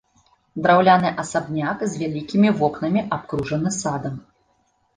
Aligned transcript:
Драўляны 0.65 1.11
асабняк 1.23 1.85
з 1.93 2.01
вялікімі 2.05 2.49
вокнамі 2.63 3.07
абкружаны 3.21 3.69
садам. 3.81 4.21